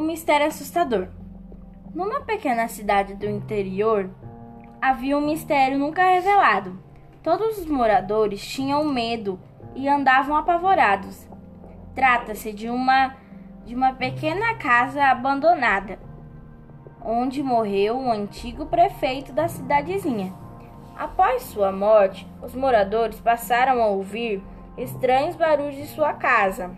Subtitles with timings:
[0.00, 1.08] mistério assustador.
[1.94, 4.10] Numa pequena cidade do interior,
[4.80, 6.82] havia um mistério nunca revelado.
[7.22, 9.38] Todos os moradores tinham medo
[9.74, 11.28] e andavam apavorados.
[11.94, 13.14] Trata-se de uma
[13.64, 15.96] de uma pequena casa abandonada,
[17.04, 20.34] onde morreu um antigo prefeito da cidadezinha.
[20.96, 24.42] Após sua morte, os moradores passaram a ouvir
[24.76, 26.70] estranhos barulhos de sua casa.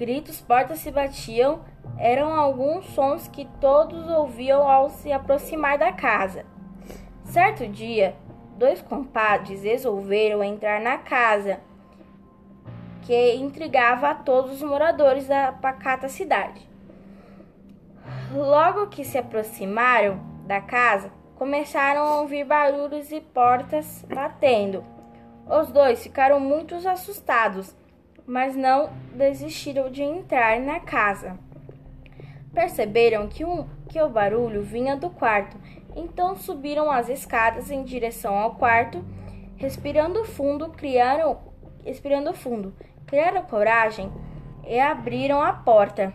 [0.00, 1.60] Gritos, portas se batiam,
[1.98, 6.46] eram alguns sons que todos ouviam ao se aproximar da casa.
[7.22, 8.16] Certo dia,
[8.56, 11.60] dois compadres resolveram entrar na casa,
[13.02, 16.66] que intrigava a todos os moradores da pacata cidade.
[18.32, 24.82] Logo que se aproximaram da casa, começaram a ouvir barulhos e portas batendo.
[25.46, 27.78] Os dois ficaram muito assustados
[28.30, 31.36] mas não desistiram de entrar na casa.
[32.54, 35.56] Perceberam que, um, que o barulho vinha do quarto,
[35.96, 39.04] então subiram as escadas em direção ao quarto,
[39.56, 41.38] respirando fundo, criaram,
[41.84, 42.72] respirando fundo,
[43.04, 44.12] criaram coragem
[44.64, 46.12] e abriram a porta.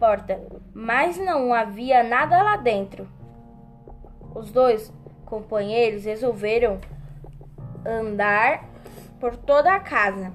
[0.00, 0.42] Porta,
[0.74, 3.06] mas não havia nada lá dentro.
[4.34, 4.92] Os dois
[5.24, 6.80] companheiros resolveram
[7.86, 8.68] andar
[9.20, 10.32] por toda a casa.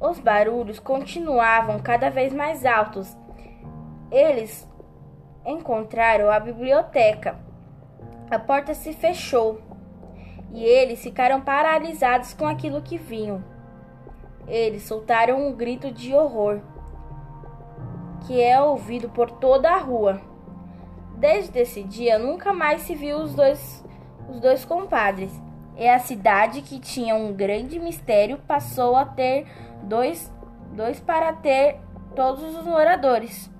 [0.00, 3.16] Os barulhos continuavam cada vez mais altos.
[4.10, 4.68] Eles
[5.44, 7.36] encontraram a biblioteca.
[8.30, 9.60] A porta se fechou
[10.52, 13.42] e eles ficaram paralisados com aquilo que viam.
[14.46, 16.60] Eles soltaram um grito de horror
[18.26, 20.20] que é ouvido por toda a rua.
[21.16, 23.84] Desde esse dia nunca mais se viu os dois,
[24.28, 25.32] os dois compadres
[25.76, 29.46] e a cidade que tinha um grande mistério passou a ter
[29.82, 30.32] dois,
[30.74, 31.76] dois para ter
[32.14, 33.50] todos os moradores.